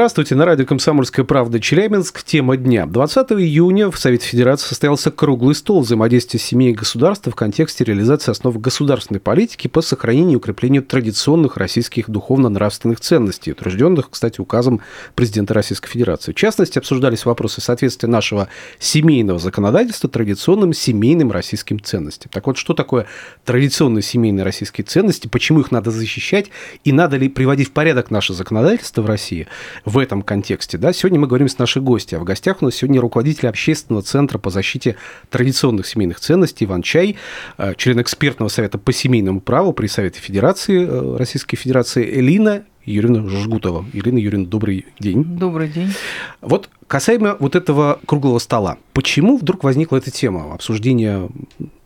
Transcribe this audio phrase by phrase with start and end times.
[0.00, 2.22] Здравствуйте, на радио «Комсомольская правда» Челябинск.
[2.22, 2.86] Тема дня.
[2.86, 8.30] 20 июня в Совете Федерации состоялся круглый стол взаимодействия семей и государства в контексте реализации
[8.30, 14.80] основ государственной политики по сохранению и укреплению традиционных российских духовно-нравственных ценностей, утвержденных, кстати, указом
[15.14, 16.32] президента Российской Федерации.
[16.32, 22.30] В частности, обсуждались вопросы соответствия нашего семейного законодательства традиционным семейным российским ценностям.
[22.32, 23.04] Так вот, что такое
[23.44, 26.46] традиционные семейные российские ценности, почему их надо защищать
[26.84, 29.46] и надо ли приводить в порядок наше законодательство в России–
[29.90, 30.78] в этом контексте.
[30.78, 30.92] Да?
[30.92, 32.18] Сегодня мы говорим с нашей гостью.
[32.18, 34.96] А в гостях у нас сегодня руководитель общественного центра по защите
[35.30, 37.16] традиционных семейных ценностей Иван Чай,
[37.58, 43.28] э, член экспертного совета по семейному праву при Совете Федерации э, Российской Федерации Элина Юрина
[43.28, 43.84] Жгутова.
[43.92, 45.24] Ирина Юрьевна, добрый день.
[45.24, 45.92] Добрый день.
[46.40, 48.78] Вот касаемо вот этого круглого стола.
[48.92, 51.28] Почему вдруг возникла эта тема обсуждения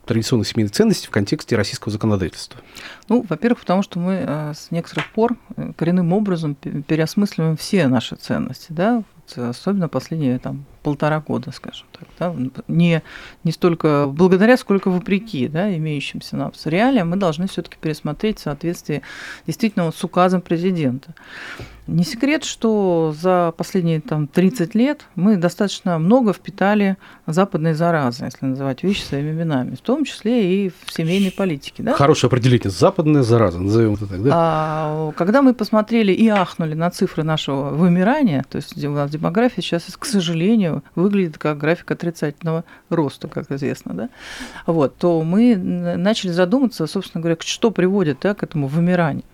[0.06, 2.60] традиционных семейных ценностей в контексте российского законодательства?
[3.08, 8.16] Ну, во-первых, потому что мы э, с некоторых пор э, коренным образом переосмысливаем все наши
[8.16, 9.02] ценности, да,
[9.36, 12.34] особенно последние там полтора года, скажем так, да,
[12.68, 13.02] не,
[13.42, 19.02] не столько благодаря, сколько вопреки, да, имеющимся нам реалиям, мы должны все-таки пересмотреть в соответствии
[19.46, 21.14] действительно вот с указом президента.
[21.86, 26.96] Не секрет, что за последние там, 30 лет мы достаточно много впитали
[27.26, 31.82] западной заразы, если называть вещи своими именами, в том числе и в семейной политике.
[31.82, 31.92] Да?
[31.92, 32.70] Хорошее определение.
[32.70, 34.30] Западная зараза, назовем это так, да?
[34.32, 39.62] А, когда мы посмотрели и ахнули на цифры нашего вымирания, то есть у нас демография
[39.62, 44.08] сейчас, к сожалению, выглядит как график отрицательного роста, как известно, да?
[44.66, 49.24] вот, то мы начали задуматься, собственно говоря, что приводит да, к этому вымиранию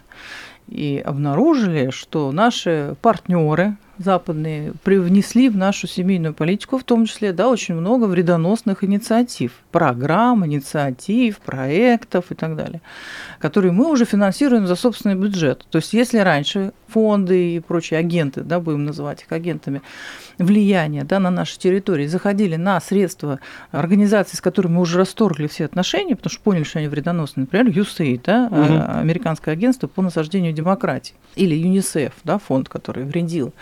[0.71, 7.49] и обнаружили, что наши партнеры западные привнесли в нашу семейную политику, в том числе, да,
[7.49, 12.81] очень много вредоносных инициатив, программ, инициатив, проектов и так далее,
[13.39, 15.67] которые мы уже финансируем за собственный бюджет.
[15.71, 19.83] То есть, если раньше фонды и прочие агенты, да, будем называть их агентами,
[20.39, 23.39] влияния да, на нашей территории заходили на средства
[23.71, 27.69] организаций, с которыми мы уже расторгли все отношения, потому что поняли, что они вредоносны, например,
[27.69, 28.99] USAID, да, угу.
[28.99, 33.53] американское агентство по насаждению демократии, или ЮНИСЕФ, да, фонд, который вредил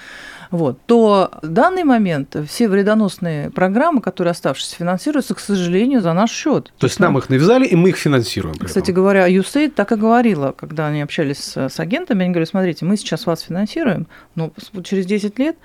[0.51, 6.31] вот, то в данный момент все вредоносные программы, которые оставшиеся, финансируются, к сожалению, за наш
[6.31, 6.73] счет.
[6.79, 8.57] То есть нам их навязали, и мы их финансируем.
[8.57, 12.97] Кстати говоря, USAID так и говорила, когда они общались с агентами, они говорят, смотрите, мы
[12.97, 14.53] сейчас вас финансируем, но
[14.85, 15.57] через 10 лет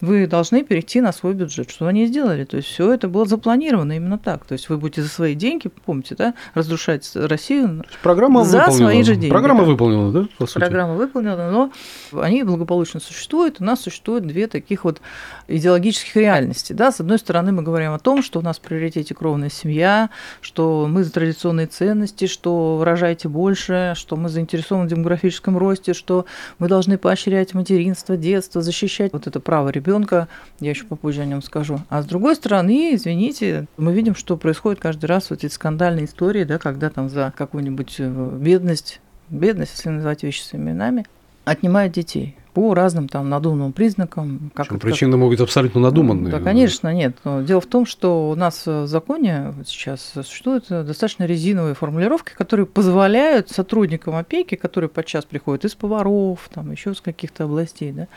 [0.00, 1.70] вы должны перейти на свой бюджет.
[1.70, 2.44] Что они сделали?
[2.44, 4.44] То есть все это было запланировано именно так.
[4.44, 8.84] То есть вы будете за свои деньги, помните, да, разрушать Россию Программа за выполнена.
[8.84, 9.30] свои же деньги.
[9.30, 9.66] Программа да.
[9.66, 10.28] выполнена, да?
[10.38, 10.58] По сути?
[10.58, 11.72] Программа выполнена, но
[12.12, 13.56] они благополучно существуют.
[13.60, 15.00] У нас существует две таких вот
[15.48, 16.72] идеологических реальности.
[16.72, 16.92] Да?
[16.92, 20.10] С одной стороны, мы говорим о том, что у нас в приоритете кровная семья,
[20.40, 26.26] что мы за традиционные ценности, что выражаете больше, что мы заинтересованы в демографическом росте, что
[26.58, 30.28] мы должны поощрять материнство, детство, защищать вот это право ребенка ребенка,
[30.60, 31.80] я еще попозже о нем скажу.
[31.88, 36.44] А с другой стороны, извините, мы видим, что происходит каждый раз вот эти скандальные истории,
[36.44, 39.00] да, когда там за какую-нибудь э, бедность,
[39.30, 41.06] бедность, если называть вещи своими именами,
[41.44, 44.50] отнимают детей по разным там надуманным признакам.
[44.54, 45.20] Как это, причины как...
[45.20, 46.32] могут быть абсолютно надуманные.
[46.32, 47.16] Да, конечно, нет.
[47.24, 52.66] Но дело в том, что у нас в законе сейчас существуют достаточно резиновые формулировки, которые
[52.66, 58.08] позволяют сотрудникам опеки, которые подчас приходят из поваров, там еще с каких-то областей, да,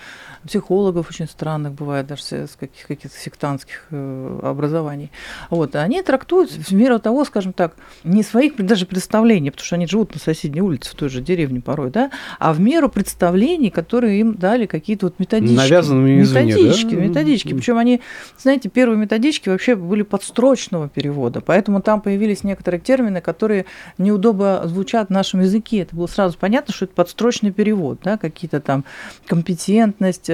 [0.46, 5.12] психологов очень странных бывает, даже с каких- каких-то сектантских э, образований,
[5.50, 9.88] вот, они трактуют в меру того, скажем так, не своих даже представлений, потому что они
[9.88, 14.21] живут на соседней улице, в той же деревне порой, да, а в меру представлений, которые
[14.22, 15.56] им дали какие-то вот методички.
[15.56, 17.02] Навязанными извне, Методички, да?
[17.02, 17.54] методички.
[17.54, 18.02] Причем они,
[18.38, 23.66] знаете, первые методички вообще были подстрочного перевода, поэтому там появились некоторые термины, которые
[23.98, 25.80] неудобно звучат в нашем языке.
[25.80, 28.86] Это было сразу понятно, что это подстрочный перевод, да, какие-то там
[29.28, 30.30] компетентность,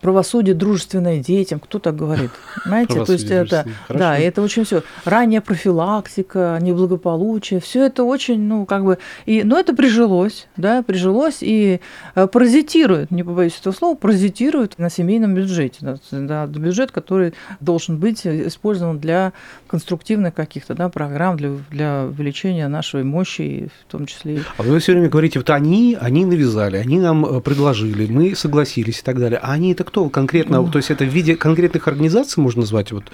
[0.00, 2.30] правосудие дружественное детям, кто так говорит?
[2.64, 3.98] Знаете, то есть это, Хорошо.
[3.98, 4.82] да, это очень все.
[5.04, 11.38] Ранняя профилактика, неблагополучие, все это очень, ну, как бы, и, но это прижилось, да, прижилось
[11.40, 11.80] и
[12.14, 17.98] э, паразитирует, не побоюсь этого слова, паразитирует на семейном бюджете, да, да, бюджет, который должен
[17.98, 19.32] быть использован для
[19.66, 24.42] конструктивных каких-то, да, программ, для, для увеличения нашей мощи, в том числе.
[24.56, 29.00] А вы все время говорите, вот они, они навязали, они нам э, предложили, мы согласились
[29.00, 30.64] и так далее, а они это кто конкретно?
[30.68, 32.92] То есть это в виде конкретных организаций можно назвать?
[32.92, 33.04] Вот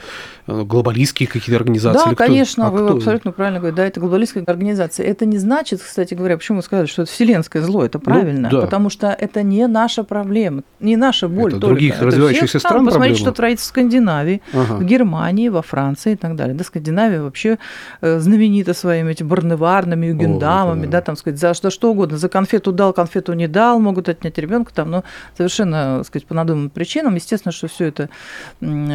[0.47, 2.11] э, глобалистские какие-то организации?
[2.11, 2.97] Да, конечно, а вы кто?
[2.97, 3.77] абсолютно правильно говорите.
[3.77, 5.07] Да, это глобалистская организация.
[5.07, 7.85] Это не значит, кстати говоря, почему вы сказали, что это вселенское зло.
[7.85, 8.49] Это ну, правильно.
[8.51, 8.65] Ну, да.
[8.65, 11.53] Потому что это не наша проблема, не наша боль.
[11.53, 11.75] Это только.
[11.75, 14.75] других это развивающихся всех, стран Посмотрите, что творится в Скандинавии, ага.
[14.75, 16.55] в Германии, во Франции и так далее.
[16.57, 17.59] Да, Скандинавия вообще
[18.01, 22.19] э, знаменита своими этими барневарными, югендамами, О, да, там, сказать, за, за что угодно.
[22.19, 25.05] За конфету дал, конфету не дал, могут отнять ребенка там, но
[25.37, 27.15] совершенно, сказать, по надуманным причинам.
[27.15, 28.09] Естественно, что все это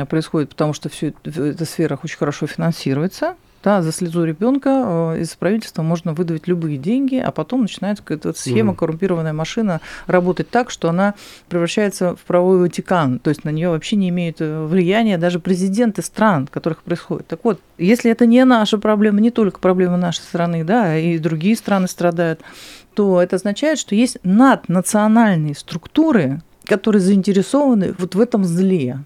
[0.05, 4.69] происходит, потому что все эта сфера очень хорошо финансируется, да, за слезу ребенка
[5.15, 10.49] э, из правительства можно выдавать любые деньги, а потом начинается какая-то схема, коррумпированная машина работать
[10.49, 11.15] так, что она
[11.49, 13.19] превращается в правовой Ватикан.
[13.19, 17.27] То есть на нее вообще не имеют э, влияния даже президенты стран, в которых происходит.
[17.27, 21.57] Так вот, если это не наша проблема, не только проблема нашей страны, да, и другие
[21.57, 22.41] страны страдают,
[22.93, 28.99] то это означает, что есть наднациональные структуры, которые заинтересованы вот в этом зле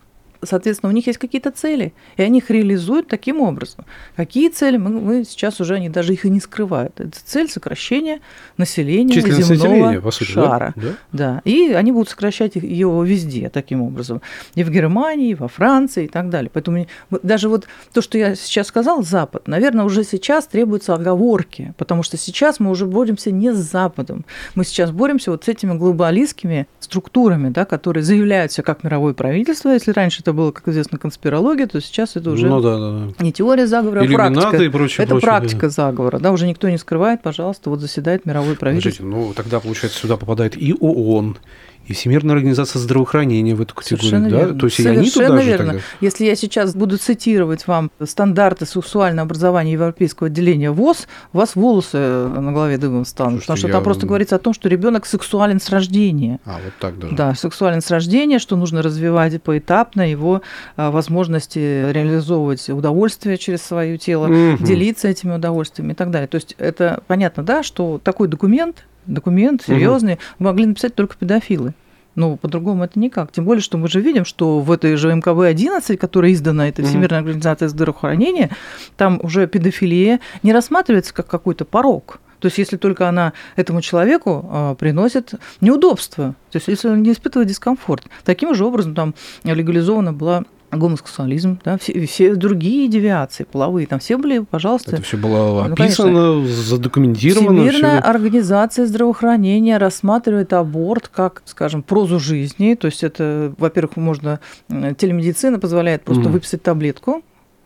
[0.45, 3.85] соответственно, у них есть какие-то цели, и они их реализуют таким образом.
[4.15, 6.99] Какие цели, мы, мы сейчас уже, они даже их и не скрывают.
[6.99, 8.19] Это цель сокращения
[8.57, 10.73] населения земного населения, по сути, шара.
[10.75, 10.89] Да?
[11.11, 11.41] да?
[11.45, 14.21] И они будут сокращать его везде таким образом.
[14.55, 16.49] И в Германии, и во Франции, и так далее.
[16.53, 22.03] Поэтому даже вот то, что я сейчас сказал, Запад, наверное, уже сейчас требуются оговорки, потому
[22.03, 24.25] что сейчас мы уже боремся не с Западом.
[24.55, 29.91] Мы сейчас боремся вот с этими глобалистскими структурами, да, которые заявляются как мировое правительство, если
[29.91, 33.23] раньше это было, как известно, конспирология, то сейчас это уже ну, да, да, да.
[33.23, 34.63] не теория заговора, а практика.
[34.63, 35.69] И прочее, это прочее, практика да.
[35.69, 39.03] заговора, да, уже никто не скрывает, пожалуйста, вот заседает мировое правительство.
[39.03, 41.37] Подождите, ну тогда, получается, сюда попадает и ООН,
[41.85, 44.37] и Всемирная организация здравоохранения в эту категорию, Совершенно да?
[44.37, 44.59] Верно.
[44.59, 45.65] То есть Совершенно и они туда верно.
[45.65, 45.85] Же тогда...
[46.01, 51.97] Если я сейчас буду цитировать вам стандарты сексуального образования Европейского отделения ВОЗ, у вас волосы
[51.97, 53.73] на голове дыбом станут, Слушайте, потому что я...
[53.73, 56.39] там просто говорится о том, что ребенок сексуален с рождения.
[56.45, 57.15] А, вот так даже.
[57.15, 60.41] Да, сексуален с рождения, что нужно развивать поэтапно его
[60.77, 64.63] а, возможности реализовывать удовольствие через свое тело, угу.
[64.63, 66.27] делиться этими удовольствиями и так далее.
[66.27, 70.21] То есть это понятно, да, что такой документ документ серьезный, угу.
[70.39, 71.73] могли написать только педофилы.
[72.15, 73.31] Ну, по-другому это никак.
[73.31, 77.19] Тем более, что мы же видим, что в этой же МКБ-11, которая издана, это Всемирная
[77.19, 78.51] организация здравоохранения,
[78.97, 82.19] там уже педофилия не рассматривается как какой-то порог.
[82.39, 87.13] То есть, если только она этому человеку а, приносит неудобства, то есть, если он не
[87.13, 88.03] испытывает дискомфорт.
[88.25, 89.15] Таким же образом там
[89.45, 90.43] легализована была
[90.77, 94.95] гомосексуализм, да, все, все другие девиации половые, там все были, пожалуйста.
[94.95, 97.63] Это все было ну, описано, ну, задокументировано.
[97.63, 98.09] Всемирная все.
[98.09, 104.39] организация здравоохранения рассматривает аборт как, скажем, прозу жизни, то есть это, во-первых, можно
[104.69, 106.31] телемедицина позволяет просто mm.
[106.31, 107.23] выписать таблетку,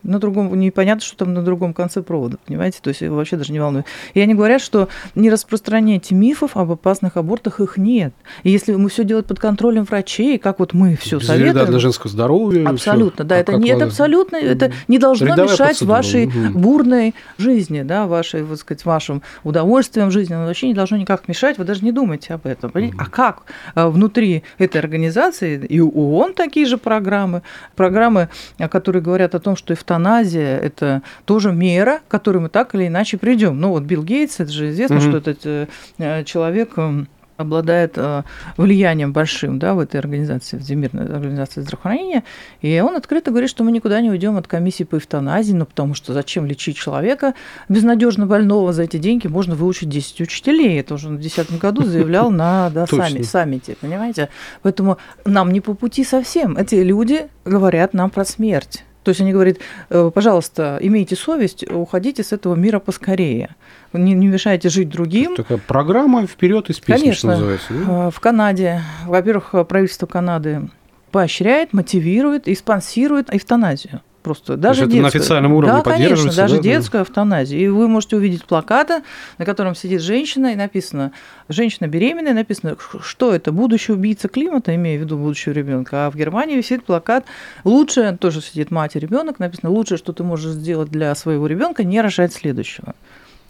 [0.08, 2.78] на другом, непонятно, что там на другом конце провода, понимаете?
[2.82, 3.86] То есть его вообще даже не волнует.
[4.14, 8.14] И они говорят, что не распространяйте мифов об опасных абортах, их нет.
[8.42, 11.52] И если мы все делать под контролем врачей, как вот мы все советуем...
[11.52, 12.68] Вреда для женского здоровья.
[12.68, 13.36] Абсолютно, да.
[13.36, 15.96] А это не это абсолютно, это не должно Рядовая мешать процедура.
[15.96, 16.58] вашей угу.
[16.58, 20.34] бурной жизни, да, вашей, вот сказать, вашим удовольствием жизни.
[20.34, 22.70] Оно вообще не должно никак мешать, вы даже не думайте об этом.
[22.74, 22.94] Угу.
[22.98, 23.42] А как
[23.74, 27.42] а, внутри этой организации, и у ООН такие же программы,
[27.76, 28.28] программы,
[28.70, 32.86] которые говорят о том, что эвтаназия эвтаназия– это тоже мера, к которой мы так или
[32.86, 33.60] иначе придем.
[33.60, 35.08] Ну вот Билл Гейтс, это же известно, mm-hmm.
[35.08, 35.68] что этот
[35.98, 38.22] э, человек эм, обладает э,
[38.56, 42.24] влиянием большим да, в этой организации, Всемирной организации здравоохранения,
[42.60, 45.94] и он открыто говорит, что мы никуда не уйдем от комиссии по эвтаназии, ну потому
[45.94, 47.34] что зачем лечить человека
[47.68, 52.30] безнадежно больного за эти деньги, можно выучить 10 учителей, это уже в 2010 году заявлял
[52.30, 54.28] на да, саммите, понимаете?
[54.62, 56.56] Поэтому нам не по пути совсем.
[56.56, 58.84] Эти люди говорят нам про смерть.
[59.08, 59.56] То есть они говорят,
[59.88, 63.56] «Э, пожалуйста, имейте совесть, уходите с этого мира поскорее.
[63.94, 65.32] Не, не мешайте жить другим.
[65.32, 67.16] Это такая программа вперед из песни, Конечно.
[67.16, 67.72] что называется.
[67.72, 68.08] Да?
[68.08, 70.68] Э, в Канаде, во-первых, правительство Канады
[71.10, 74.56] поощряет, мотивирует и спонсирует эвтаназию просто.
[74.58, 76.62] Даже То есть это на официальном уровне да, конечно, даже да?
[76.62, 77.58] детская эвтаназия.
[77.58, 79.02] И вы можете увидеть плакаты,
[79.38, 81.12] на котором сидит женщина, и написано
[81.48, 86.06] «Женщина беременная», написано, что это, будущий убийца климата, имея в виду будущего ребенка.
[86.06, 87.24] А в Германии висит плакат
[87.64, 91.84] «Лучше», тоже сидит мать и ребенок, написано «Лучшее, что ты можешь сделать для своего ребенка,
[91.84, 92.94] не рожать следующего».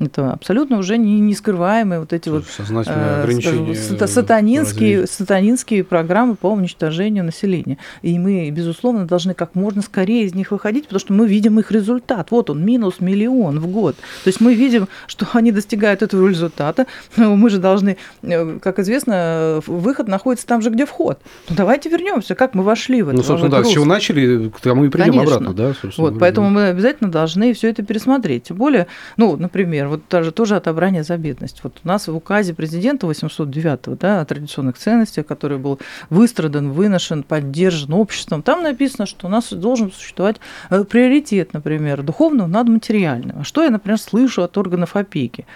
[0.01, 6.53] Это абсолютно уже не, не скрываемые вот эти вот э, ограничения сатанинские, сатанинские программы по
[6.53, 7.79] уничтожению населения.
[8.03, 11.73] И мы, безусловно, должны как можно скорее из них выходить, потому что мы видим их
[11.73, 12.31] результат.
[12.31, 13.97] Вот он, минус миллион в год.
[14.23, 16.87] То есть мы видим, что они достигают этого результата.
[17.17, 21.19] Мы же должны, э, как известно, выход находится там же, где вход.
[21.49, 23.17] Ну, давайте вернемся, как мы вошли в это.
[23.17, 25.37] Ну, собственно, да, с чего начали, к тому и придем Конечно.
[25.37, 25.55] обратно.
[25.55, 28.45] Да, вот, поэтому мы обязательно должны все это пересмотреть.
[28.45, 28.87] Тем более,
[29.17, 31.61] ну, например, например, вот даже тоже отобрание за бедность.
[31.63, 35.79] Вот у нас в указе президента 809 да, о традиционных ценностях, который был
[36.11, 40.37] выстрадан, выношен, поддержан обществом, там написано, что у нас должен существовать
[40.71, 43.39] э, приоритет, например, духовного над материальным.
[43.41, 45.47] А что я, например, слышу от органов опеки?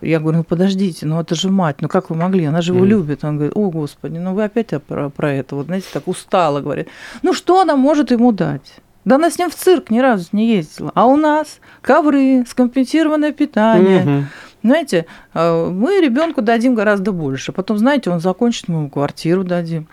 [0.00, 2.84] Я говорю, ну подождите, ну это же мать, ну как вы могли, она же его
[2.84, 2.88] mm.
[2.88, 3.24] любит.
[3.24, 6.88] Он говорит, о господи, ну вы опять про, про это, вот знаете, так устало говорит.
[7.22, 8.80] Ну что она может ему дать?
[9.04, 10.92] Да она с ним в цирк ни разу не ездила.
[10.94, 14.02] А у нас ковры, скомпенсированное питание.
[14.02, 14.24] Угу.
[14.62, 17.52] Знаете, э, мы ребенку дадим гораздо больше.
[17.52, 19.88] Потом, знаете, он закончит, мы ему квартиру дадим.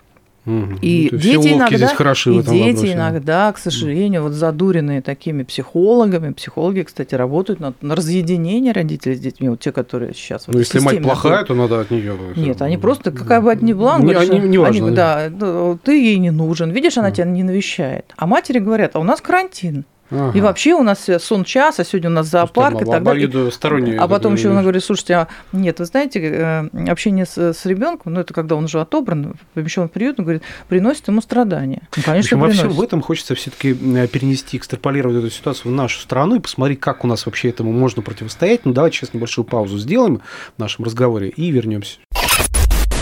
[0.50, 0.78] Угу.
[0.82, 2.92] И ну, дети иногда, здесь хороши и дети вопросе.
[2.92, 9.20] иногда, к сожалению, вот задуренные такими психологами, психологи, кстати, работают над на разъединение родителей с
[9.20, 10.46] детьми, вот те, которые сейчас.
[10.48, 12.14] Ну, если мать плохая, то надо от нее.
[12.36, 16.18] Нет, они просто какая бы ни была, не, они, не важно, они, да, ты ей
[16.18, 18.06] не нужен, видишь, она тебя не навещает.
[18.16, 19.84] А матери говорят, а у нас карантин.
[20.10, 20.36] Ага.
[20.36, 23.98] И вообще у нас сон час, а сегодня у нас зоопарк и так далее.
[23.98, 28.14] А потом еще она говорит, слушайте, а нет, вы знаете, э, общение с, с ребенком,
[28.14, 31.82] ну это когда он уже отобран, помещен в приют, он говорит, приносит ему страдания.
[31.96, 32.62] Ну, конечно, в общем, приносит.
[32.62, 36.80] во всем в этом хочется все-таки перенести, экстраполировать эту ситуацию в нашу страну и посмотреть,
[36.80, 38.64] как у нас вообще этому можно противостоять.
[38.64, 40.20] Ну давайте сейчас небольшую паузу сделаем
[40.56, 41.98] в нашем разговоре и вернемся.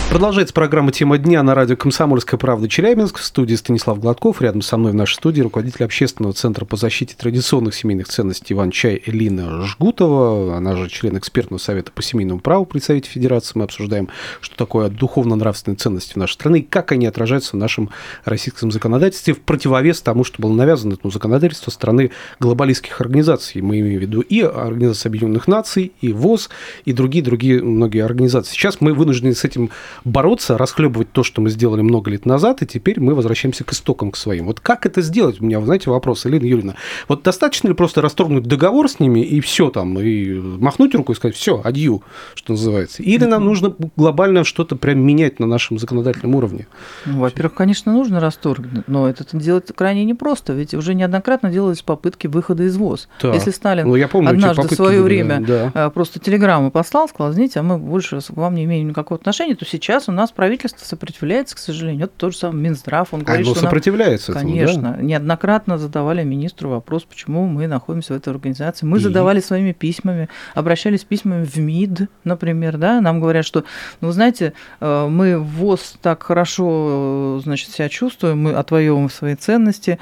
[0.09, 3.19] Продолжается программа «Тема дня» на радио «Комсомольская правда» Челябинск.
[3.19, 4.41] В студии Станислав Гладков.
[4.41, 8.71] Рядом со мной в нашей студии руководитель общественного центра по защите традиционных семейных ценностей Иван
[8.71, 10.57] Чай Элина Жгутова.
[10.57, 13.51] Она же член экспертного совета по семейному праву при Совете Федерации.
[13.53, 14.09] Мы обсуждаем,
[14.41, 17.91] что такое духовно-нравственные ценности в нашей стране и как они отражаются в нашем
[18.25, 23.61] российском законодательстве в противовес тому, что было навязано этому законодательству страны глобалистских организаций.
[23.61, 26.49] Мы имеем в виду и Организацию Объединенных Наций, и ВОЗ,
[26.85, 28.53] и другие-другие многие организации.
[28.53, 29.69] Сейчас мы вынуждены с этим
[30.05, 34.11] бороться, расхлебывать то, что мы сделали много лет назад, и теперь мы возвращаемся к истокам,
[34.11, 34.45] к своим.
[34.45, 35.41] Вот как это сделать?
[35.41, 36.75] У меня, вы знаете, вопрос, Елена Юрьевна.
[37.07, 41.15] Вот достаточно ли просто расторгнуть договор с ними и все там, и махнуть руку и
[41.15, 42.03] сказать, все, адью,
[42.35, 43.03] что называется?
[43.03, 46.67] Или нам нужно глобально что-то прям менять на нашем законодательном уровне?
[47.05, 52.27] Ну, во-первых, конечно, нужно расторгнуть, но это делать крайне непросто, ведь уже неоднократно делались попытки
[52.27, 53.07] выхода из ВОЗ.
[53.21, 53.33] Да.
[53.33, 55.71] Если Сталин ну, я помню, однажды в свое были, время да.
[55.73, 59.55] Э, просто телеграмму послал, сказал, знаете, а мы больше к вам не имеем никакого отношения,
[59.55, 62.05] то сейчас сейчас у нас правительство сопротивляется, к сожалению.
[62.05, 63.11] Это тот же самый Минздрав.
[63.11, 64.93] Он говорит, Оно что сопротивляется нам, Конечно.
[64.95, 65.01] да?
[65.01, 68.85] Неоднократно задавали министру вопрос, почему мы находимся в этой организации.
[68.85, 69.01] Мы и...
[69.01, 73.63] задавали своими письмами, обращались письмами в МИД, например, да, нам говорят, что,
[73.99, 79.09] ну, вы знаете, э, мы в ВОЗ так хорошо, э, значит, себя чувствуем, мы отвоевываем
[79.09, 79.97] свои ценности,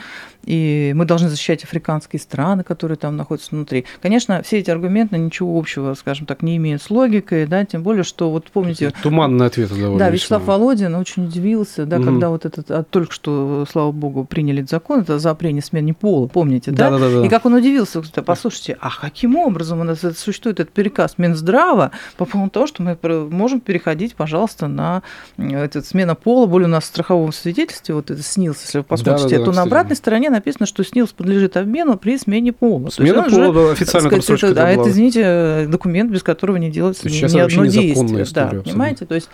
[0.47, 3.85] и мы должны защищать африканские страны, которые там находятся внутри.
[4.01, 8.03] Конечно, все эти аргументы ничего общего, скажем так, не имеют с логикой, да, тем более,
[8.03, 8.93] что вот помните...
[9.03, 12.05] Туманный ответ довольно Да, Вячеслав Володин очень удивился, да, угу.
[12.05, 16.27] когда вот этот, а, только что, слава богу, приняли этот закон, это запрение смены пола,
[16.27, 16.91] помните, да?
[16.91, 17.25] Да, да, да.
[17.25, 22.23] И как он удивился, послушайте, а каким образом у нас существует этот переказ Минздрава по
[22.23, 22.97] поводу того, что мы
[23.29, 25.03] можем переходить, пожалуйста, на
[25.37, 29.29] этот, смена пола, более у нас в страховом свидетельстве, вот это снился, если вы посмотрите,
[29.29, 32.89] да, да, да, то на обратной стороне написано, что СНИЛС подлежит обмену при смене пола.
[32.89, 37.13] Смена пола, да, официально сказать, это, да, это, извините, документ, без которого не делается ни,
[37.13, 38.25] ни одно действие.
[38.33, 39.05] Да, понимаете?
[39.05, 39.29] То есть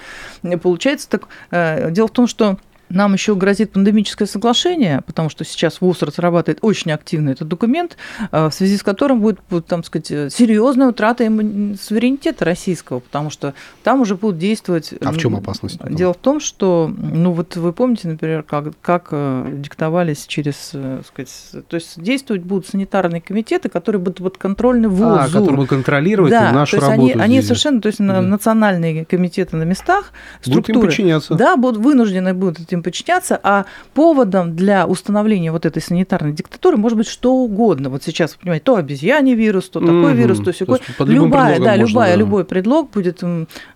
[0.61, 1.27] получается так.
[1.51, 2.57] Э, дело в том, что
[2.93, 7.97] нам еще грозит пандемическое соглашение, потому что сейчас ВУЗ разрабатывает очень активно этот документ,
[8.31, 14.01] э, в связи с которым будет, там сказать, серьезная утрата суверенитета российского, потому что там
[14.01, 14.93] уже будут действовать...
[15.01, 15.79] А в чем опасность?
[15.89, 21.01] Дело в том, что, ну вот вы помните, например, как, как э, диктовались через, э,
[21.07, 21.33] сказать,
[21.67, 25.15] то есть действовать будут санитарные комитеты, которые будут подконтрольны ВУЗу.
[25.15, 27.13] А, которые будут контролировать да, нашу то есть работу.
[27.13, 28.21] Они, они совершенно, то есть да.
[28.21, 30.73] национальные комитеты на местах, структуры...
[30.73, 31.35] Будут им подчиняться.
[31.35, 36.97] Да, будут вынуждены будут этим подчиняться, а поводом для установления вот этой санитарной диктатуры может
[36.97, 37.89] быть что угодно.
[37.89, 40.15] Вот сейчас, понимаете, то обезьяний вирус, то такой mm-hmm.
[40.15, 40.79] вирус, то сякой.
[40.97, 42.15] То любая, да, можно, любая, да.
[42.17, 43.21] любой предлог будет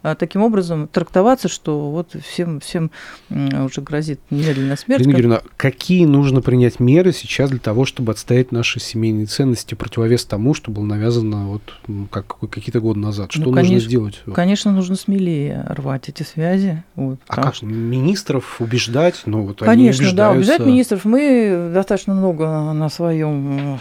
[0.04, 2.92] а, таким образом трактоваться, что вот всем, всем
[3.30, 5.02] уже грозит немедленная смерть.
[5.02, 10.26] Ирина Юрьевна, какие нужно принять меры сейчас для того, чтобы отстоять наши семейные ценности, противовес
[10.26, 11.62] тому, что было навязано вот
[12.12, 13.32] как какие-то годы назад?
[13.32, 14.22] Что ну, конечно, нужно сделать?
[14.34, 16.84] Конечно, нужно смелее рвать эти связи.
[16.96, 17.56] Вот, а как?
[17.56, 17.66] Что...
[17.66, 21.06] Министров убеждать убеждать, но вот Конечно, они да, убеждать министров.
[21.06, 23.78] Мы достаточно много на своем э,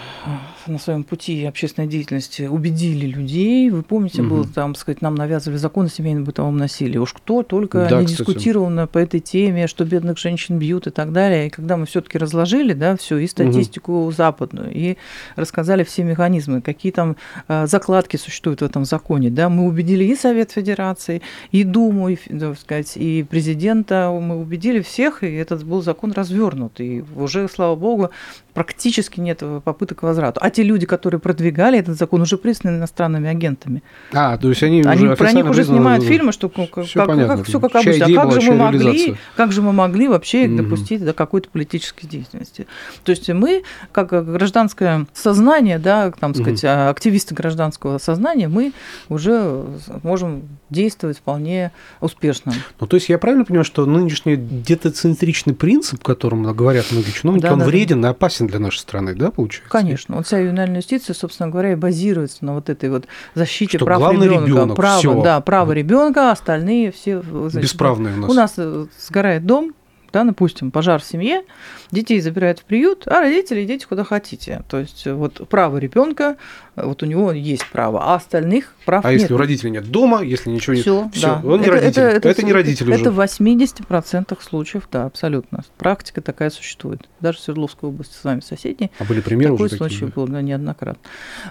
[0.68, 3.70] на своем пути общественной деятельности убедили людей.
[3.70, 4.30] Вы помните, угу.
[4.30, 6.98] было там, сказать, нам навязывали закон о семейном бытовом насилии.
[6.98, 8.18] Уж кто только да, не кстати.
[8.18, 11.46] дискутировал на, по этой теме, что бедных женщин бьют и так далее.
[11.46, 14.12] И когда мы все-таки разложили, да, все и статистику угу.
[14.12, 14.96] западную, и
[15.36, 17.16] рассказали все механизмы, какие там
[17.48, 22.16] э, закладки существуют в этом законе, да, мы убедили и Совет Федерации, и Думу, и,
[22.16, 26.80] так сказать, и президента, мы убедили всех, и этот был закон развернут.
[26.80, 28.10] И уже, слава богу,
[28.54, 30.40] практически нет попыток к возврату.
[30.42, 33.82] А те люди, которые продвигали этот закон, уже признаны иностранными агентами.
[34.14, 36.86] А, то есть они, они уже про них уже снимают да, фильмы, что как, как,
[36.86, 37.36] Всё понятно.
[37.36, 38.06] как, все как обычно.
[38.06, 41.50] А как была, же мы могли, как же мы могли вообще их допустить до какой-то
[41.50, 42.66] политической деятельности?
[43.04, 48.72] То есть мы, как гражданское сознание, да, там сказать, а, активисты гражданского сознания, мы
[49.10, 49.62] уже
[50.02, 51.70] можем действовать вполне
[52.00, 52.54] успешно.
[52.80, 57.52] Ну, то есть я правильно понимаю, что нынешний детоцентричный принцип, которым говорят многие чиновники, Да,
[57.52, 57.70] он да, да.
[57.70, 59.70] вреден и опасен для нашей страны, да, получается?
[59.70, 60.16] Конечно.
[60.16, 64.12] Вот вся ювенальная юстиция, собственно говоря, и базируется на вот этой вот защите Что прав
[64.12, 64.46] ребенка.
[64.46, 65.22] ребёнок, право, всё.
[65.22, 68.30] да, право ребенка, остальные все значит, Бесправные у нас.
[68.30, 69.74] У нас э, сгорает дом,
[70.12, 71.42] да, допустим, пожар в семье,
[71.90, 74.62] детей забирают в приют, а родители идите куда хотите.
[74.68, 76.36] То есть вот право ребенка,
[76.76, 79.20] вот у него есть право, а остальных прав А нет.
[79.22, 80.76] если у родителей нет дома, если ничего.
[80.76, 81.42] Всё, Всё, да.
[81.44, 82.02] он не родитель.
[82.02, 83.10] Это, не родитель это уже.
[83.10, 85.60] в 80% случаев, да, абсолютно.
[85.78, 87.08] Практика такая существует.
[87.20, 90.12] Даже в Свердловской области с вами соседней А были примеры такой уже случай такие?
[90.12, 91.00] был да, неоднократно.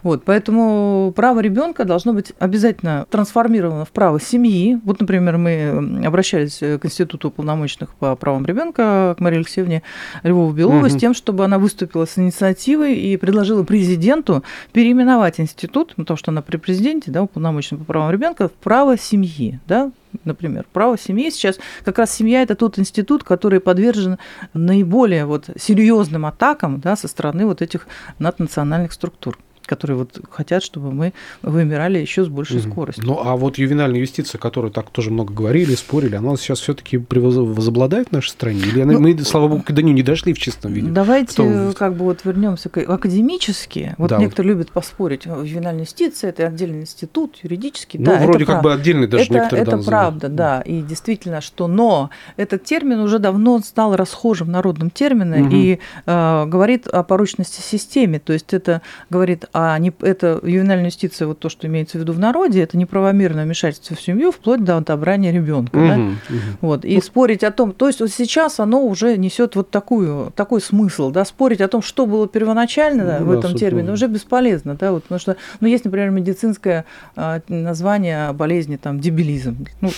[0.04, 4.80] Вот, поэтому право ребенка должно быть обязательно трансформировано в право семьи.
[4.84, 9.84] Вот, например, мы обращались э, к Институту уполномоченных по правам ребенка к Марии Алексеевне
[10.24, 11.00] Львову-Беловой с Мгм.
[11.00, 16.42] тем, чтобы она выступила с инициативой и предложила президенту переименовать институт, ну, потому что она
[16.42, 19.92] при президенте, да, уполномоченный по правам ребенка, в право семьи, да,
[20.24, 21.30] например, право семьи.
[21.30, 24.18] Сейчас как раз семья это тот институт, который подвержен
[24.54, 27.88] наиболее вот серьезным атакам да, со стороны вот этих
[28.20, 32.72] наднациональных структур которые вот хотят, чтобы мы вымирали еще с большей Мгм.
[32.72, 33.06] скоростью.
[33.06, 36.98] Ну, а вот ювенальная юстиция, о которой так тоже много говорили, спорили, она сейчас все-таки
[36.98, 38.60] возобладает в нашей стране?
[38.60, 40.88] Или она- Ну, мы, слава богу, до нее не дошли в чистом виде?
[40.90, 43.96] Давайте Кто- как бы вот вернемся к академически.
[43.98, 45.26] Вот Да, некоторые любят поспорить.
[45.26, 48.00] Ювенальная юстиция это отдельный институт, юридический.
[48.00, 48.70] Ну, да, вроде как правда.
[48.70, 49.86] бы отдельный даже это, некоторые это данные.
[49.88, 50.62] правда, да.
[50.62, 55.56] И действительно, что но этот термин уже давно стал расхожим народным термином Мгм.
[55.56, 58.20] и э, говорит о порочности системе.
[58.20, 62.12] То есть это говорит о не, это ювенальная юстиция, вот то, что имеется в виду
[62.12, 65.72] в народе, это неправомерное вмешательство в семью вплоть до отобрания ребенка.
[65.78, 65.96] да.
[65.96, 66.40] Мгм, мгм.
[66.60, 70.60] Вот, и спорить о том, то есть вот сейчас оно уже несет вот такую, такой
[70.60, 73.72] смысл, да, спорить о том, что было первоначально да, Ну в да, этом собственно.
[73.72, 76.84] термине, уже бесполезно, да, вот, потому что, ну, есть, например, медицинское
[77.16, 79.90] а, название болезни, там, дебилизм, ну,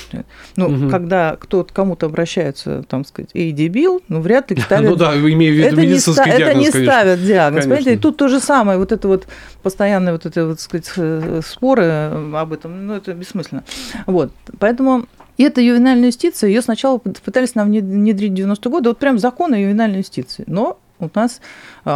[0.55, 0.89] ну Мгм.
[0.91, 5.51] когда кто кому-то обращается, там, сказать, эй, дебил, ну, вряд ли ставят Ну да, имея
[5.51, 7.63] в виду это не, медицинский ста- это диагноз, не ставят диагноз.
[7.63, 9.27] Понимаете, и тут то же самое, вот это вот
[9.63, 11.85] постоянные вот это вот, сказать, э, споры
[12.33, 13.63] об этом, ну, это бессмысленно.
[14.05, 15.07] Вот, поэтому
[15.37, 19.53] и эта ювенальная юстиция, ее сначала пытались нам внедрить в 90-е годы, вот прям закон
[19.53, 20.43] о ювенальной юстиции.
[20.47, 21.41] Но у нас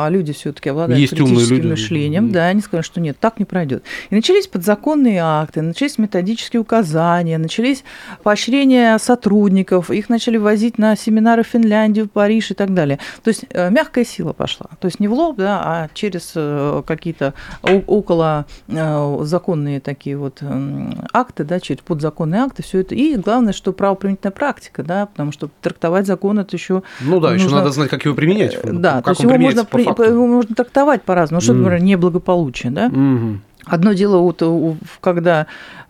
[0.10, 1.68] люди все-таки обладают Есть критическим люди.
[1.68, 3.84] мышлением, да, они сказали, что нет, так не пройдет.
[4.10, 7.84] И начались подзаконные акты, начались методические указания, начались
[8.24, 13.00] поощрения сотрудников, их начали возить на семинары в Финляндию, в Париж и так далее.
[13.24, 14.68] То есть э, мягкая сила пошла.
[14.80, 17.34] То есть не в лоб, да, а через э, какие-то
[17.88, 20.42] около э, законные такие вот
[21.14, 22.96] акты, да, через подзаконные акты, все это.
[22.96, 27.44] И главное, что правоприменительная практика, да, потому что трактовать закон это еще Ну да, еще
[27.46, 28.56] нужно- надо знать, как его применять.
[28.56, 31.38] Э, Да, как то есть его можно, по его можно трактовать по-разному.
[31.38, 31.64] Ну, что, Мгм.
[31.64, 32.90] например, неблагополучие, да?
[32.90, 33.42] Мгм.
[33.72, 34.44] Одно дело, вот,
[35.00, 35.48] когда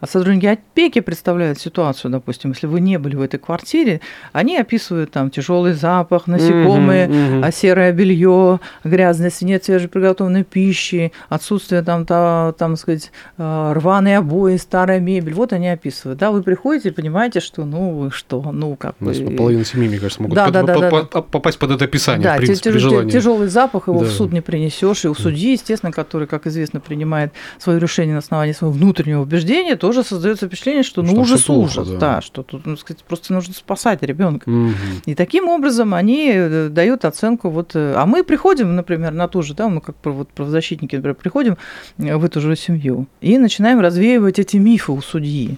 [0.08, 4.02] сотрудники опеки представляют ситуацию, допустим, если вы не были в этой квартире,
[4.34, 7.44] они описывают там тяжелый запах, насекомые, мгм.
[7.44, 14.58] а серое белье, грязность, нет свежеприготовленной пищи, отсутствие там, та- там, сказать, э, рваные обои,
[14.58, 15.34] старая мебель.
[15.34, 16.20] Вот они описывают.
[16.20, 19.32] Да, вы приходите и понимаете, что, ну, вы что, ну, как У нас бы...
[19.32, 21.22] половина семьи, мне кажется, могут Да, под- да, да, по- да, по- да.
[21.24, 24.06] попасть под это описание, Да, в принципе, тя- при тяж- тяжелый запах его Да.
[24.06, 27.32] в суд не принесешь, и у судьи, естественно, который, как известно, принимает
[27.72, 31.80] свое решение на основании своего внутреннего убеждения, тоже создается впечатление, что ну Что ужас, плохо,
[31.80, 31.98] ужас, да.
[31.98, 32.22] да.
[32.22, 34.50] что тут, ну, сказать, просто нужно спасать ребенка.
[34.50, 34.74] Мгм.
[35.06, 39.42] И таким образом они э, дают оценку вот, э, а мы приходим, например, на ту
[39.42, 41.58] же, да, мы как вот, правозащитники, например, приходим
[41.98, 45.58] э, в эту же семью и начинаем развеивать эти мифы у судьи.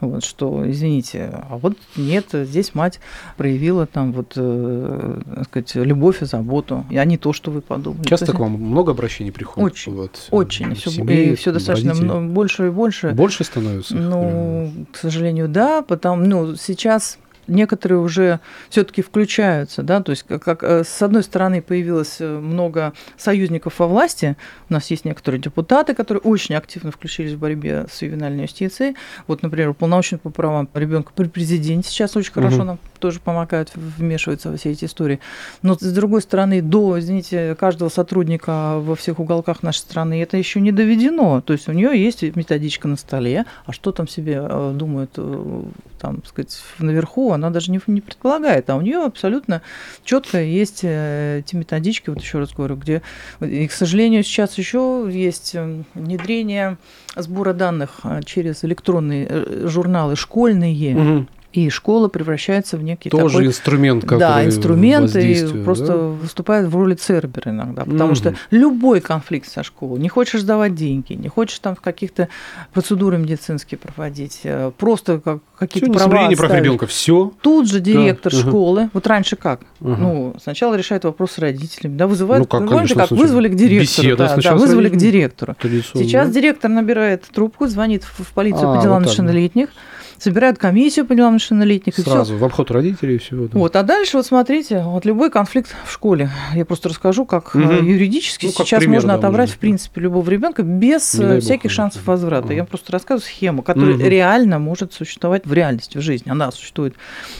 [0.00, 3.00] Вот, что, извините, а вот нет, здесь мать
[3.36, 7.60] проявила там вот, э, так сказать, любовь и заботу, и а не то, что вы
[7.60, 8.04] подумали.
[8.06, 9.72] Часто То есть к вам много обращений приходит?
[9.72, 12.10] Очень, Вот, Очень, все, семей, и все достаточно родителей?
[12.10, 13.10] мно- больше и больше.
[13.10, 13.94] Больше становится?
[13.96, 20.62] Ну, к сожалению, да, потому, ну, сейчас некоторые уже все-таки включаются, да, то есть как,
[20.62, 24.36] э, с одной стороны появилось э, много союзников во власти,
[24.68, 29.42] у нас есть некоторые депутаты, которые очень активно включились в борьбе с ювенальной юстицией, вот,
[29.42, 32.66] например, уполномоченный по правам ребенка при президенте сейчас очень хорошо Мгм.
[32.66, 35.20] нам тоже помогают вмешиваться во все эти истории.
[35.60, 40.58] Но, с другой стороны, до, извините, каждого сотрудника во всех уголках нашей страны это еще
[40.58, 41.42] не доведено.
[41.42, 45.62] То есть у нее есть методичка на столе, а что там себе э, думают э,
[46.00, 49.60] там, сказать, наверху, она даже не, не предполагает, а у нее абсолютно
[50.02, 53.02] четко есть э, эти методички, вот еще раз говорю, где,
[53.42, 55.54] и, к сожалению, сейчас еще есть
[55.92, 56.78] внедрение
[57.16, 60.96] сбора данных через электронные журналы школьные.
[60.96, 65.96] Угу и школа превращается в некий тоже такой, инструмент, который да, инструмент и просто да?
[65.96, 68.14] выступает в роли цербера иногда, потому угу.
[68.16, 72.28] что любой конфликт со школой, не хочешь давать деньги, не хочешь там каких-то
[72.72, 77.32] процедуры медицинские проводить, э, просто как какие-то всё, права не прав ребенка, все.
[77.40, 78.38] Тут же директор да.
[78.38, 78.90] школы, угу.
[78.94, 79.94] вот раньше как, угу.
[79.96, 84.08] ну сначала решает вопрос с родителями, да вызывают, ну, как, конечно, как вызвали к директору,
[84.08, 85.56] Беседа, да, да, вызвали к директору.
[85.62, 89.66] Сейчас директор набирает трубку, звонит в полицию а, по делам вот несовершеннолетних.
[89.66, 89.72] Да
[90.18, 91.94] собирают комиссию по делам несовершеннолетних.
[91.96, 93.46] Сразу, в обход родителей и всего.
[93.46, 93.58] Да.
[93.58, 97.62] Вот, а дальше вот смотрите, вот любой конфликт в школе, я просто расскажу, как угу.
[97.62, 101.40] юридически ну, как сейчас пример, можно да, отобрать, может, в принципе, любого ребенка без э,
[101.40, 102.46] всяких бог, шансов возврата.
[102.46, 102.54] Угу.
[102.54, 104.04] Я просто рассказываю схему, которая угу.
[104.04, 106.30] реально может существовать в реальности, в жизни.
[106.30, 106.94] Она существует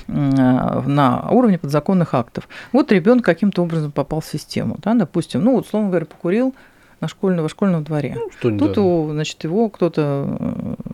[0.07, 2.49] на уровне подзаконных актов.
[2.73, 6.55] Вот ребенок каким-то образом попал в систему, да, допустим, ну, условно говоря, покурил,
[7.05, 8.17] на школьном, школьном дворе.
[8.17, 9.13] Ну, Тут, да.
[9.13, 10.39] значит, его кто-то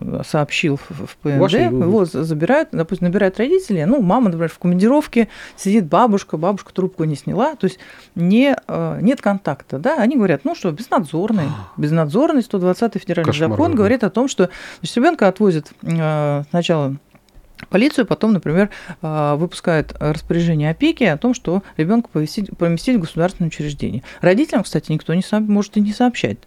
[0.01, 1.57] э, сообщил в ПНД, Ваши...
[1.59, 7.15] его забирают, допустим, набирают родители, ну, мама, например, в командировке, сидит бабушка, бабушка трубку не
[7.15, 7.79] сняла, то есть
[8.15, 11.47] не, э, нет контакта, да, они говорят, ну что, безнадзорный,
[11.77, 13.77] безнадзорный, 120 федеральный Кошмар, закон да.
[13.77, 14.49] говорит о том, что
[14.81, 16.95] ребенка отвозят э, сначала
[17.69, 18.69] Полицию потом, например,
[19.01, 24.03] а, выпускает распоряжение опеки о том, что ребенка поместить, поместить в государственное учреждение.
[24.21, 26.37] Родителям, кстати, никто не может и не сообщать.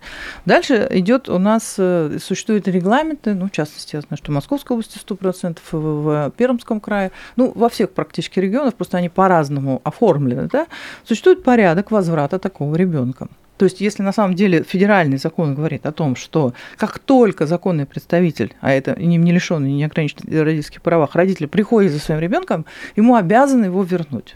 [0.44, 4.74] Дальше идет у нас, э, существуют регламенты, ну, в частности, я знаю, что в Московской
[4.74, 10.66] области 100%, в Пермском крае, ну, во всех практически регионах, просто они по-разному оформлены, да,
[11.04, 13.28] существует порядок возврата такого ребенка.
[13.56, 17.86] То есть, если на самом деле федеральный закон говорит о том, что как только законный
[17.86, 22.66] представитель, а это им не лишенный, не ограниченный родительских правах, родитель приходит за своим ребенком,
[22.96, 24.34] ему обязаны его вернуть.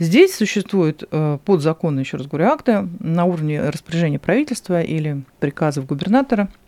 [0.00, 6.48] Здесь существуют э, подзаконные, еще раз говорю, акты на уровне распоряжения правительства или приказов губернатора–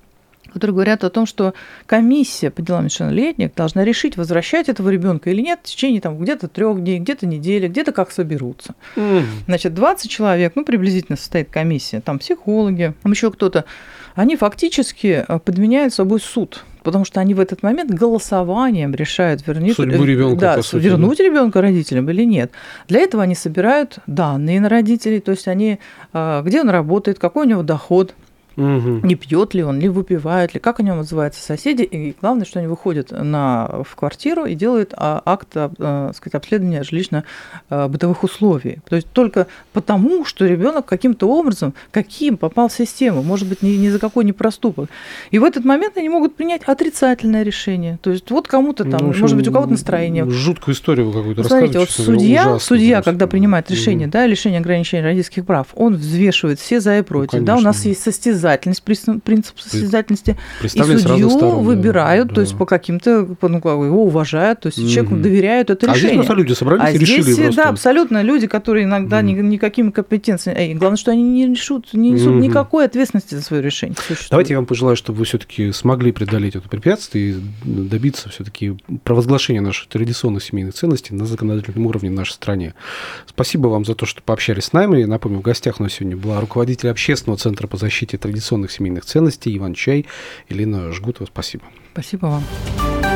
[0.51, 1.55] которые говорят о том, что
[1.87, 6.49] комиссия по делам несовершеннолетних должна решить, возвращать этого ребенка или нет в течение там, где-то
[6.49, 8.75] трех дней, где-то недели, где-то как соберутся.
[8.97, 9.25] Mm.
[9.47, 13.65] Значит, 20 человек, ну, приблизительно состоит комиссия, там психологи, там еще кто-то,
[14.15, 19.77] они фактически э, подменяют собой суд потому что они в этот момент голосованием решают, вернуть,
[19.77, 21.25] Судьбу ребенка, да, сути, вернуть да?
[21.25, 22.53] ребенка родителям или нет.
[22.89, 25.79] Для этого они собирают данные на родителей, то есть они,
[26.13, 28.15] э, где он работает, какой у него доход,
[28.61, 29.07] Угу.
[29.07, 31.83] Не пьет ли он, ли выпивает ли, как о нем отзываются соседи.
[31.83, 36.83] И главное, что они выходят на, в квартиру и делают а, акт а, сказать, обследования
[36.83, 38.79] жилищно-бытовых условий.
[38.89, 43.71] То есть только потому, что ребенок каким-то образом, каким попал в систему, может быть, ни,
[43.71, 44.91] ни за какой не проступок.
[45.31, 47.99] И в этот момент они могут принять отрицательное решение.
[48.03, 50.29] То есть вот кому-то там, ну, общем, может быть, у кого-то настроение.
[50.29, 54.13] Жуткую историю какую-то Смотрите, вот судья, судья, когда принимает решение, угу.
[54.13, 57.41] да, лишение ограничения родительских прав, он взвешивает все за и против.
[57.41, 60.37] Ну, да, у нас есть состязание состязательность, принцип состязательности.
[60.63, 62.37] И судью сторон, выбирают, да.
[62.37, 64.89] то есть по каким-то, ну, его уважают, то есть угу.
[64.89, 66.11] человеку доверяют это решение.
[66.11, 67.63] А здесь просто люди собрались а и решили здесь, просто.
[67.63, 69.27] Да, абсолютно люди, которые иногда угу.
[69.27, 72.39] никакими компетенциями, главное, что они не несут, не несут угу.
[72.39, 73.97] никакой ответственности за свое решение.
[74.31, 79.61] Давайте я вам пожелаю, чтобы вы все-таки смогли преодолеть это препятствие и добиться все-таки провозглашения
[79.61, 82.75] наших традиционных семейных ценностей на законодательном уровне в нашей стране.
[83.27, 85.05] Спасибо вам за то, что пообщались с нами.
[85.05, 89.57] Напомню, в гостях у нас сегодня была руководитель общественного центра по защите традиционных семейных ценностей
[89.57, 90.07] Иван Чай,
[90.49, 91.27] Елена Жгутова.
[91.27, 91.65] Спасибо.
[91.93, 93.10] Спасибо вам.